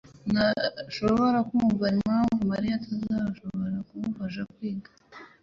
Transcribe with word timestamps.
ntashobora 0.33 1.39
kumva 1.49 1.85
impamvu 1.95 2.39
Mariya 2.51 2.73
atazemera 2.77 3.79
kumufasha 3.89 4.41
kwiga. 4.53 4.89